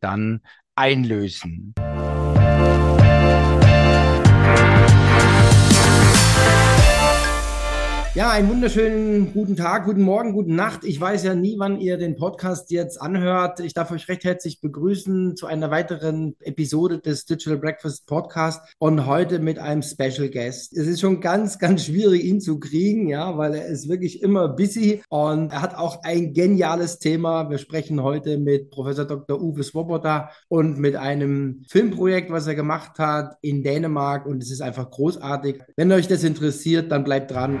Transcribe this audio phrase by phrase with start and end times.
[0.00, 0.40] dann
[0.74, 1.74] einlösen.
[8.34, 10.82] Einen wunderschönen guten Tag, guten Morgen, guten Nacht.
[10.82, 13.60] Ich weiß ja nie, wann ihr den Podcast jetzt anhört.
[13.60, 19.06] Ich darf euch recht herzlich begrüßen zu einer weiteren Episode des Digital Breakfast Podcast und
[19.06, 20.76] heute mit einem Special Guest.
[20.76, 24.48] Es ist schon ganz, ganz schwierig, ihn zu kriegen, ja, weil er ist wirklich immer
[24.48, 27.48] busy und er hat auch ein geniales Thema.
[27.50, 29.40] Wir sprechen heute mit Professor Dr.
[29.40, 34.60] Uwe Swoboda und mit einem Filmprojekt, was er gemacht hat in Dänemark und es ist
[34.60, 35.62] einfach großartig.
[35.76, 37.60] Wenn euch das interessiert, dann bleibt dran.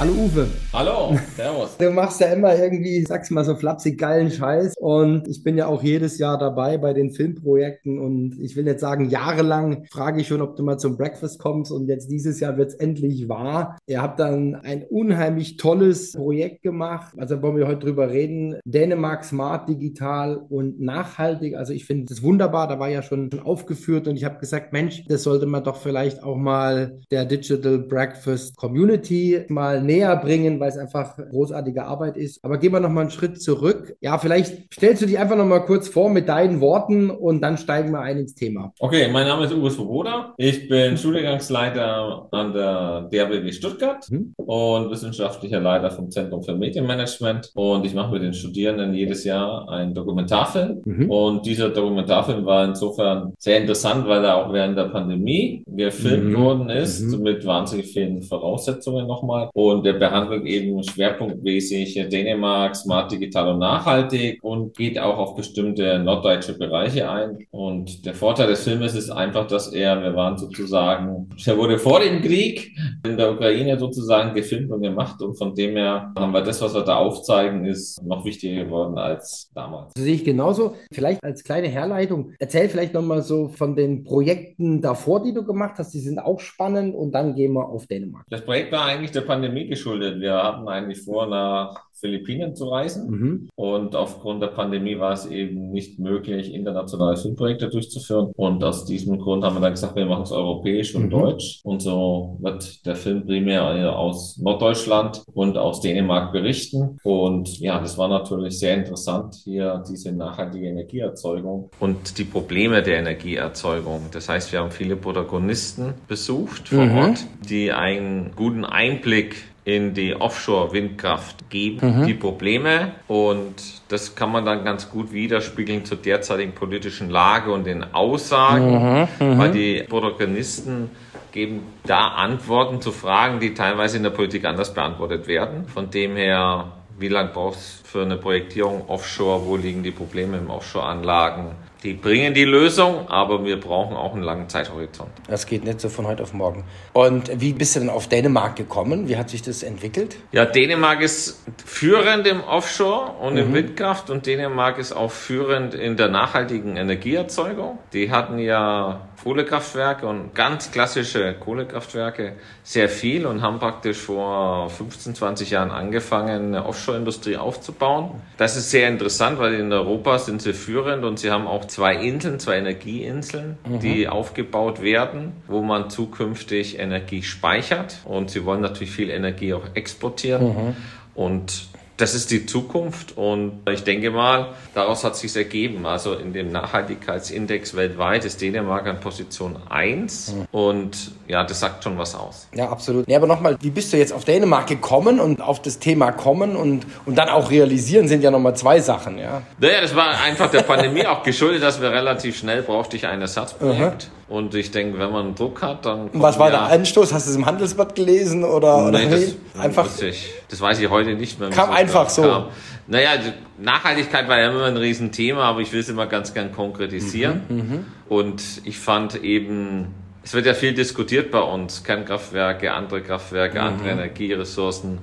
[0.00, 0.46] Hallo Uwe.
[0.72, 1.76] Hallo, servus.
[1.76, 4.76] Du machst ja immer irgendwie, sag's mal so flapsig geilen Scheiß.
[4.78, 7.98] Und ich bin ja auch jedes Jahr dabei bei den Filmprojekten.
[7.98, 11.72] Und ich will jetzt sagen, jahrelang frage ich schon, ob du mal zum Breakfast kommst.
[11.72, 13.76] Und jetzt dieses Jahr wird's endlich wahr.
[13.88, 19.24] Ihr habt dann ein unheimlich tolles Projekt gemacht, also wollen wir heute drüber reden, Dänemark
[19.24, 24.06] Smart Digital und nachhaltig, also ich finde das wunderbar, da war ja schon aufgeführt.
[24.06, 28.56] Und ich habe gesagt, Mensch, das sollte man doch vielleicht auch mal der Digital Breakfast
[28.56, 32.44] Community mal näher bringen, weil es einfach großartige Arbeit ist.
[32.44, 33.96] Aber gehen wir noch mal einen Schritt zurück.
[34.00, 37.56] Ja, vielleicht stellst du dich einfach noch mal kurz vor mit deinen Worten und dann
[37.56, 38.72] steigen wir ein ins Thema.
[38.78, 40.34] Okay, mein Name ist Uwe Svoboda.
[40.36, 44.34] Ich bin Studiengangsleiter an der DRBW Stuttgart mhm.
[44.36, 47.50] und wissenschaftlicher Leiter vom Zentrum für Medienmanagement.
[47.54, 50.82] Und ich mache mit den Studierenden jedes Jahr einen Dokumentarfilm.
[50.84, 51.10] Mhm.
[51.10, 56.42] Und dieser Dokumentarfilm war insofern sehr interessant, weil er auch während der Pandemie gefilmt mhm.
[56.42, 57.22] worden ist, mhm.
[57.22, 59.48] mit wahnsinnig vielen Voraussetzungen nochmal.
[59.54, 65.36] Und und der behandelt eben schwerpunktmäßig Dänemark, smart, digital und nachhaltig und geht auch auf
[65.36, 67.46] bestimmte norddeutsche Bereiche ein.
[67.52, 72.00] Und der Vorteil des Filmes ist einfach, dass er, wir waren sozusagen, er wurde vor
[72.00, 72.72] dem Krieg
[73.06, 76.74] in der Ukraine sozusagen gefilmt und gemacht und von dem her haben wir das, was
[76.74, 79.92] wir da aufzeigen, ist noch wichtiger geworden als damals.
[79.94, 80.74] Das sehe ich genauso.
[80.92, 85.74] Vielleicht als kleine Herleitung, erzähl vielleicht nochmal so von den Projekten davor, die du gemacht
[85.78, 85.94] hast.
[85.94, 88.24] Die sind auch spannend und dann gehen wir auf Dänemark.
[88.28, 90.20] Das Projekt war eigentlich der Pandemie geschuldet.
[90.20, 93.10] Wir hatten eigentlich vor, nach Philippinen zu reisen.
[93.10, 93.48] Mhm.
[93.56, 98.32] Und aufgrund der Pandemie war es eben nicht möglich, internationale Filmprojekte durchzuführen.
[98.36, 101.10] Und aus diesem Grund haben wir dann gesagt, wir machen es europäisch und mhm.
[101.10, 101.60] deutsch.
[101.64, 106.98] Und so wird der Film primär aus Norddeutschland und aus Dänemark berichten.
[107.02, 112.98] Und ja, das war natürlich sehr interessant, hier diese nachhaltige Energieerzeugung und die Probleme der
[112.98, 114.02] Energieerzeugung.
[114.12, 116.98] Das heißt, wir haben viele Protagonisten besucht vor mhm.
[116.98, 119.36] Ort, die einen guten Einblick
[119.68, 122.06] in die Offshore-Windkraft geben, mhm.
[122.06, 122.92] die Probleme.
[123.06, 123.54] Und
[123.88, 129.08] das kann man dann ganz gut widerspiegeln zur derzeitigen politischen Lage und den Aussagen, mhm.
[129.18, 129.38] Mhm.
[129.38, 130.88] weil die Protagonisten
[131.32, 135.66] geben da Antworten zu Fragen, die teilweise in der Politik anders beantwortet werden.
[135.66, 139.44] Von dem her, wie lange braucht es für eine Projektierung offshore?
[139.44, 141.50] Wo liegen die Probleme im Offshore-Anlagen?
[141.82, 145.10] Die bringen die Lösung, aber wir brauchen auch einen langen Zeithorizont.
[145.28, 146.64] Das geht nicht so von heute auf morgen.
[146.92, 149.08] Und wie bist du denn auf Dänemark gekommen?
[149.08, 150.16] Wie hat sich das entwickelt?
[150.32, 153.38] Ja, Dänemark ist führend im Offshore und mhm.
[153.38, 157.78] in Windkraft und Dänemark ist auch führend in der nachhaltigen Energieerzeugung.
[157.92, 165.14] Die hatten ja Kohlekraftwerke und ganz klassische Kohlekraftwerke sehr viel und haben praktisch vor 15,
[165.14, 168.22] 20 Jahren angefangen, eine Offshore-Industrie aufzubauen.
[168.36, 171.96] Das ist sehr interessant, weil in Europa sind sie führend und sie haben auch zwei
[171.96, 173.80] Inseln, zwei Energieinseln, mhm.
[173.80, 179.64] die aufgebaut werden, wo man zukünftig Energie speichert und sie wollen natürlich viel Energie auch
[179.74, 180.46] exportieren.
[180.46, 180.76] Mhm.
[181.14, 181.68] Und
[181.98, 185.84] das ist die Zukunft und ich denke mal, daraus hat sich ergeben.
[185.84, 190.46] Also in dem Nachhaltigkeitsindex weltweit ist Dänemark an Position 1 mhm.
[190.52, 192.48] und ja, das sagt schon was aus.
[192.54, 193.08] Ja, absolut.
[193.08, 196.54] Ja, aber nochmal, wie bist du jetzt auf Dänemark gekommen und auf das Thema kommen
[196.54, 199.42] und, und dann auch realisieren sind ja nochmal zwei Sachen, ja?
[199.58, 203.20] Naja, das war einfach der Pandemie auch geschuldet, dass wir relativ schnell brauchte ich ein
[203.20, 204.04] Ersatzprojekt.
[204.04, 204.17] Mhm.
[204.28, 206.10] Und ich denke, wenn man Druck hat, dann.
[206.12, 207.14] Was war der Anstoß?
[207.14, 208.90] Hast du es im Handelsblatt gelesen oder?
[208.90, 210.02] Nein, oder das, einfach.
[210.02, 211.48] Ich, das weiß ich heute nicht mehr.
[211.48, 212.22] Kam einfach so.
[212.22, 212.44] Kam.
[212.86, 213.12] Naja,
[213.58, 217.42] Nachhaltigkeit war ja immer ein Riesenthema, aber ich will es immer ganz gern konkretisieren.
[217.48, 223.02] Mhm, mhm, Und ich fand eben, es wird ja viel diskutiert bei uns, Kernkraftwerke, andere
[223.02, 223.66] Kraftwerke, mhm.
[223.66, 224.98] andere Energieressourcen.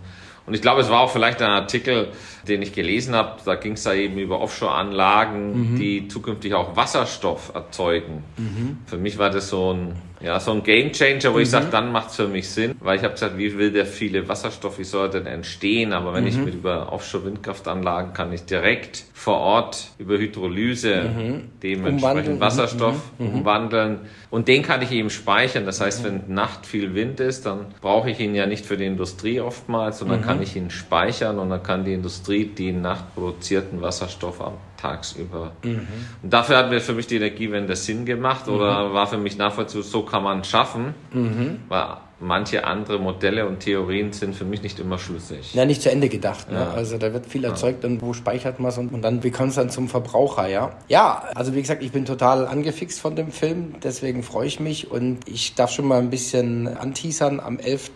[0.45, 2.09] Und ich glaube, es war auch vielleicht ein Artikel,
[2.47, 3.39] den ich gelesen habe.
[3.45, 5.75] Da ging es da eben über Offshore-Anlagen, mhm.
[5.77, 8.23] die zukünftig auch Wasserstoff erzeugen.
[8.37, 8.77] Mhm.
[8.85, 11.43] Für mich war das so ein ja, so ein Game Changer, wo mhm.
[11.43, 13.85] ich sage, dann macht es für mich Sinn, weil ich habe gesagt, wie will der
[13.85, 15.93] viele Wasserstoff, wie soll er denn entstehen?
[15.93, 16.29] Aber wenn mhm.
[16.29, 21.49] ich mit über Offshore-Windkraftanlagen kann ich direkt vor Ort über Hydrolyse mhm.
[21.61, 22.39] dementsprechend.
[22.39, 23.27] Wasserstoff mhm.
[23.27, 23.33] Mhm.
[23.35, 25.65] umwandeln und den kann ich eben speichern.
[25.65, 28.85] Das heißt, wenn Nacht viel Wind ist, dann brauche ich ihn ja nicht für die
[28.85, 34.41] Industrie oftmals, sondern kann ich ihn speichern und dann kann die Industrie den nachtproduzierten Wasserstoff
[34.41, 34.53] am
[34.85, 35.51] tagsüber.
[35.63, 35.87] Mhm.
[36.23, 38.93] Und dafür hat mir für mich die Energiewende Sinn gemacht oder mhm.
[38.93, 41.59] war für mich nachvollziehbar, so kann man es schaffen, mhm.
[41.67, 45.53] weil manche andere Modelle und Theorien sind für mich nicht immer schlüssig.
[45.53, 46.49] Ja, nicht zu Ende gedacht.
[46.49, 46.59] Ne?
[46.59, 46.71] Ja.
[46.71, 47.89] Also da wird viel erzeugt ja.
[47.89, 50.71] und wo speichert man es und, und dann wie kommt es dann zum Verbraucher, ja?
[50.87, 54.89] Ja, also wie gesagt, ich bin total angefixt von dem Film, deswegen freue ich mich
[54.89, 57.39] und ich darf schon mal ein bisschen anteasern.
[57.39, 57.91] Am 11.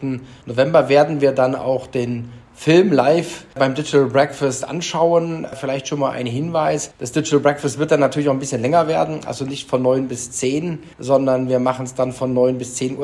[0.45, 2.29] November werden wir dann auch den
[2.61, 5.47] Film live beim Digital Breakfast anschauen.
[5.53, 6.91] Vielleicht schon mal ein Hinweis.
[6.99, 9.21] Das Digital Breakfast wird dann natürlich auch ein bisschen länger werden.
[9.25, 12.97] Also nicht von 9 bis 10, sondern wir machen es dann von 9 bis 10.30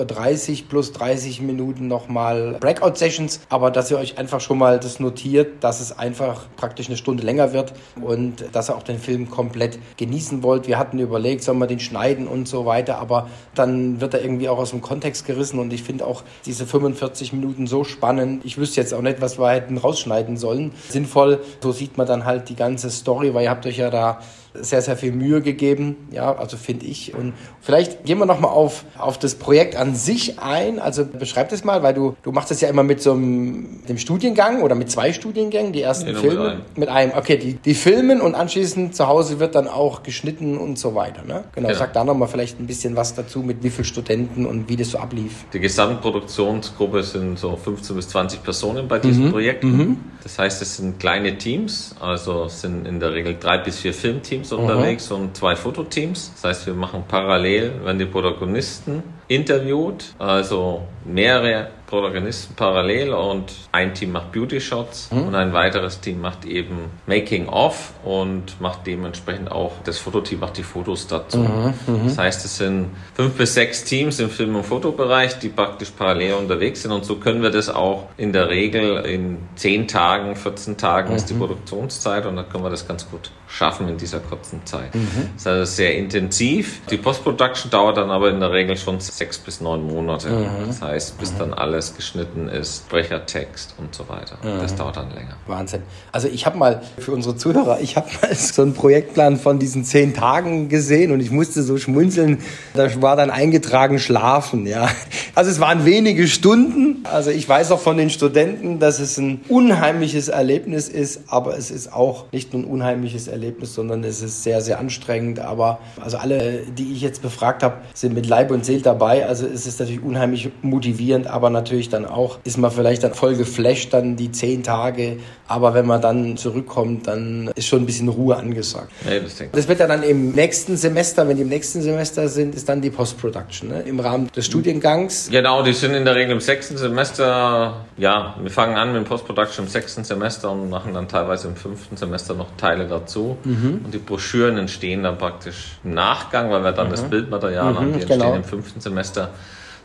[0.64, 3.40] Uhr plus 30 Minuten nochmal Breakout Sessions.
[3.48, 7.24] Aber dass ihr euch einfach schon mal das notiert, dass es einfach praktisch eine Stunde
[7.24, 10.68] länger wird und dass ihr auch den Film komplett genießen wollt.
[10.68, 12.98] Wir hatten überlegt, sollen wir den schneiden und so weiter.
[12.98, 16.66] Aber dann wird er irgendwie auch aus dem Kontext gerissen und ich finde auch diese
[16.66, 18.44] 45 Minuten so spannend.
[18.44, 20.74] Ich wüsste jetzt auch nicht, was wir wir hätten rausschneiden sollen.
[20.90, 24.20] Sinnvoll, so sieht man dann halt die ganze Story, weil ihr habt euch ja da
[24.62, 27.14] sehr, sehr viel Mühe gegeben, ja, also finde ich.
[27.14, 30.80] Und vielleicht gehen wir nochmal auf, auf das Projekt an sich ein.
[30.80, 33.98] Also beschreib das mal, weil du, du machst das ja immer mit so einem dem
[33.98, 36.36] Studiengang oder mit zwei Studiengängen, die ersten ja, Filme.
[36.36, 36.62] Mit einem.
[36.76, 37.12] mit einem.
[37.16, 41.24] Okay, die, die filmen und anschließend zu Hause wird dann auch geschnitten und so weiter.
[41.24, 41.44] Ne?
[41.54, 41.76] Genau, ja.
[41.76, 44.92] sag da nochmal vielleicht ein bisschen was dazu, mit wie vielen Studenten und wie das
[44.92, 45.46] so ablief.
[45.54, 49.32] Die Gesamtproduktionsgruppe sind so 15 bis 20 Personen bei diesem mhm.
[49.32, 49.64] Projekt.
[49.64, 49.98] Mhm.
[50.26, 53.94] Das heißt, es sind kleine Teams, also es sind in der Regel drei bis vier
[53.94, 55.18] Filmteams Teams unterwegs mhm.
[55.18, 56.32] und zwei Fototeams.
[56.34, 63.94] Das heißt, wir machen parallel, wenn die Protagonisten interviewt, also mehrere Protagonisten parallel und ein
[63.94, 65.28] Team macht Beauty Shots mhm.
[65.28, 70.58] und ein weiteres Team macht eben Making of und macht dementsprechend auch das Fototeam macht
[70.58, 71.40] die Fotos dazu.
[71.40, 71.74] Mhm.
[71.86, 72.06] Mhm.
[72.06, 76.34] Das heißt, es sind fünf bis sechs Teams im Film- und Fotobereich, die praktisch parallel
[76.34, 80.78] unterwegs sind und so können wir das auch in der Regel in zehn Tagen, 14
[80.78, 81.40] Tagen ist die mhm.
[81.40, 84.94] Produktionszeit und dann können wir das ganz gut schaffen in dieser kurzen Zeit.
[84.96, 85.30] Mhm.
[85.34, 86.82] Das ist also sehr intensiv.
[86.90, 90.30] Die Post-Production dauert dann aber in der Regel schon sechs bis neun Monate.
[90.30, 90.68] Mhm.
[90.68, 94.38] Das heißt, bis dann alles geschnitten ist, Sprechertext und so weiter.
[94.42, 94.62] Mhm.
[94.62, 95.36] Das dauert dann länger.
[95.46, 95.82] Wahnsinn.
[96.12, 99.84] Also ich habe mal für unsere Zuhörer, ich habe mal so einen Projektplan von diesen
[99.84, 102.40] zehn Tagen gesehen und ich musste so schmunzeln.
[102.74, 104.66] Da war dann eingetragen schlafen.
[104.66, 104.88] Ja,
[105.36, 107.04] also es waren wenige Stunden.
[107.12, 111.72] Also ich weiß auch von den Studenten, dass es ein unheimliches Erlebnis ist, aber es
[111.72, 115.40] ist auch nicht nur ein unheimliches Erlebnis, sondern es ist sehr, sehr anstrengend.
[115.40, 119.26] Aber also alle, die ich jetzt befragt habe, sind mit Leib und Seele dabei.
[119.26, 123.36] Also es ist natürlich unheimlich motivierend, aber natürlich dann auch ist man vielleicht dann voll
[123.36, 125.18] geflasht dann die zehn Tage.
[125.48, 128.92] Aber wenn man dann zurückkommt, dann ist schon ein bisschen Ruhe angesagt.
[129.08, 132.56] Ja, das, das, wird ja dann im nächsten Semester, wenn die im nächsten Semester sind,
[132.56, 133.82] ist dann die Post-Production ne?
[133.82, 135.30] im Rahmen des Studiengangs.
[135.32, 137.86] Genau, die sind in der Regel im sechsten Semester.
[137.98, 141.56] Ja, wir fangen an mit dem Post-Production im sechsten Semester und machen dann teilweise im
[141.56, 143.38] fünften Semester noch Teile dazu.
[143.44, 143.82] Mhm.
[143.86, 146.92] Und die Broschüren entstehen dann praktisch im Nachgang, weil wir dann mhm.
[146.92, 147.88] das Bildmaterial mhm, haben.
[147.90, 148.36] Die entstehen genau.
[148.36, 149.30] im fünften Semester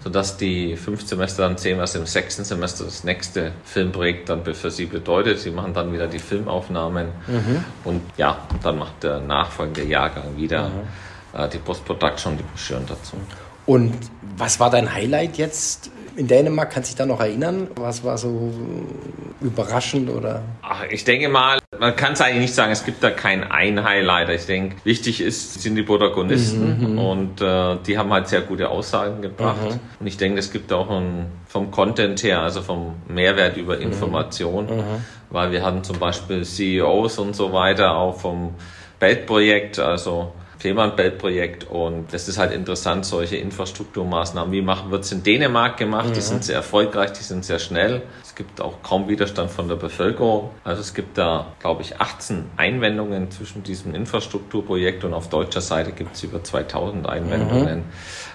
[0.03, 4.71] sodass die fünf Semester dann sehen, was im sechsten Semester das nächste Filmprojekt dann für
[4.71, 5.39] sie bedeutet.
[5.39, 7.65] Sie machen dann wieder die Filmaufnahmen mhm.
[7.85, 11.39] und ja, dann macht der nachfolgende Jahrgang wieder mhm.
[11.39, 13.17] äh, die Post-Production, die Broschüren dazu.
[13.67, 13.95] Und
[14.37, 16.73] was war dein Highlight jetzt in Dänemark?
[16.73, 17.69] Kannst du dich da noch erinnern?
[17.77, 18.53] Was war so
[19.41, 20.43] überraschend oder?
[20.63, 23.83] Ach, ich denke mal, man kann es eigentlich nicht sagen, es gibt da keinen ein
[23.83, 24.35] Highlighter.
[24.35, 26.99] Ich denke, wichtig ist, sind die Protagonisten mhm, mhm.
[26.99, 29.65] und äh, die haben halt sehr gute Aussagen gebracht.
[29.65, 29.81] Mhm.
[29.99, 33.83] Und ich denke, es gibt auch ein, vom Content her, also vom Mehrwert über mhm.
[33.83, 34.83] Information, mhm.
[35.31, 38.55] weil wir hatten zum Beispiel CEOs und so weiter auch vom
[38.99, 44.53] Belt-Projekt, also Fehmarnbelt-Projekt und das ist halt interessant, solche Infrastrukturmaßnahmen.
[44.53, 46.11] Wie machen wird es in Dänemark gemacht?
[46.11, 46.13] Mhm.
[46.13, 48.03] Die sind sehr erfolgreich, die sind sehr schnell.
[48.23, 50.51] Es gibt auch kaum Widerstand von der Bevölkerung.
[50.63, 55.93] Also es gibt da, glaube ich, 18 Einwendungen zwischen diesem Infrastrukturprojekt und auf deutscher Seite
[55.93, 57.79] gibt es über 2000 Einwendungen.
[57.79, 57.85] Mhm.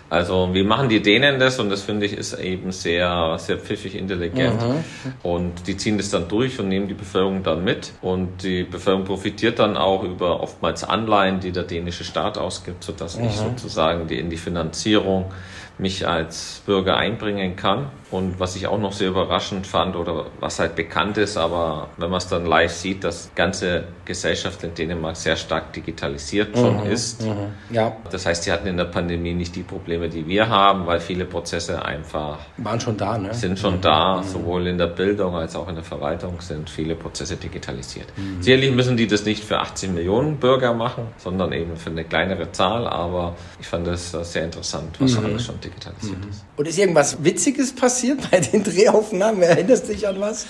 [0.09, 3.95] Also wie machen die Dänen das und das finde ich ist eben sehr, sehr pfiffig
[3.95, 4.61] intelligent.
[4.61, 4.83] Mhm.
[5.23, 9.05] Und die ziehen das dann durch und nehmen die Bevölkerung dann mit und die Bevölkerung
[9.05, 13.25] profitiert dann auch über oftmals Anleihen, die der dänische Staat ausgibt, sodass mhm.
[13.25, 15.25] ich sozusagen die in die Finanzierung
[15.77, 17.87] mich als Bürger einbringen kann.
[18.11, 22.09] Und was ich auch noch sehr überraschend fand oder was halt bekannt ist, aber wenn
[22.09, 26.91] man es dann live sieht, dass ganze Gesellschaft in Dänemark sehr stark digitalisiert schon mhm,
[26.91, 27.23] ist.
[27.23, 27.95] Mhm, ja.
[28.11, 31.25] Das heißt, sie hatten in der Pandemie nicht die Probleme, die wir haben, weil viele
[31.25, 33.33] Prozesse einfach waren schon da, ne?
[33.33, 36.95] Sind schon mhm, da, sowohl in der Bildung als auch in der Verwaltung sind viele
[36.95, 38.07] Prozesse digitalisiert.
[38.15, 38.41] Mhm.
[38.41, 42.51] Sicherlich müssen die das nicht für 18 Millionen Bürger machen, sondern eben für eine kleinere
[42.51, 45.25] Zahl, aber ich fand das sehr interessant, was mhm.
[45.25, 46.43] alles schon digitalisiert ist.
[46.55, 48.25] Und ist irgendwas Witziges passiert?
[48.31, 49.41] bei den Drehaufnahmen?
[49.41, 50.45] Erinnerst du dich an was?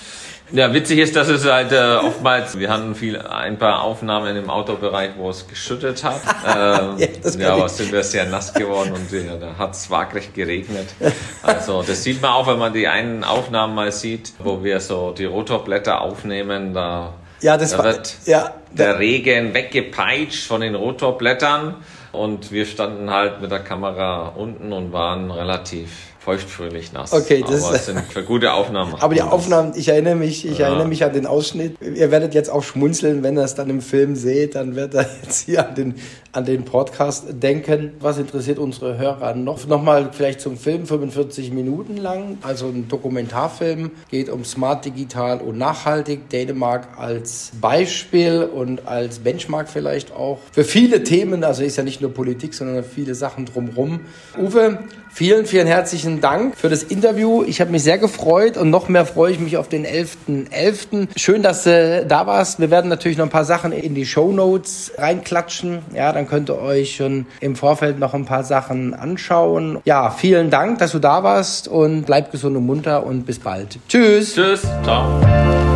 [0.52, 4.48] Ja, witzig ist, dass es halt äh, oftmals, wir hatten viel, ein paar Aufnahmen im
[4.48, 6.20] Outdoor-Bereich, wo es geschüttet hat.
[6.46, 10.32] Ähm, ja, ja aber sind wir sehr nass geworden und ja, da hat es waagrecht
[10.34, 10.86] geregnet.
[11.42, 15.10] Also das sieht man auch, wenn man die einen Aufnahmen mal sieht, wo wir so
[15.10, 21.76] die Rotorblätter aufnehmen, da, ja, das da wird ja, der Regen weggepeitscht von den Rotorblättern
[22.16, 27.12] und wir standen halt mit der Kamera unten und waren relativ feuchtfröhlich nass.
[27.12, 28.94] Okay, das aber es sind für gute Aufnahmen.
[28.98, 30.66] Aber die Aufnahmen, ich erinnere mich, ich ja.
[30.66, 31.76] erinnere mich an den Ausschnitt.
[31.80, 35.06] Ihr werdet jetzt auch schmunzeln, wenn ihr es dann im Film seht, dann wird er
[35.22, 35.94] jetzt hier an den,
[36.32, 37.92] an den Podcast denken.
[38.00, 39.64] Was interessiert unsere Hörer noch?
[39.68, 45.58] Nochmal vielleicht zum Film, 45 Minuten lang, also ein Dokumentarfilm, geht um Smart Digital und
[45.58, 51.84] Nachhaltig, Dänemark als Beispiel und als Benchmark vielleicht auch für viele Themen, also ist ja
[51.84, 54.00] nicht nur Politik, sondern viele Sachen drumherum.
[54.36, 54.80] Uwe,
[55.16, 57.42] vielen, vielen herzlichen Dank für das Interview.
[57.42, 60.50] Ich habe mich sehr gefreut und noch mehr freue ich mich auf den 11.11.
[60.50, 61.08] .11.
[61.16, 62.60] Schön, dass du da warst.
[62.60, 65.78] Wir werden natürlich noch ein paar Sachen in die Show Notes reinklatschen.
[65.94, 69.78] Ja, dann könnt ihr euch schon im Vorfeld noch ein paar Sachen anschauen.
[69.86, 73.78] Ja, vielen Dank, dass du da warst und bleib gesund und munter und bis bald.
[73.88, 74.34] Tschüss.
[74.34, 74.62] Tschüss.
[74.84, 75.75] Ciao.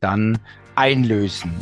[0.00, 0.38] dann
[0.74, 1.52] einlösen.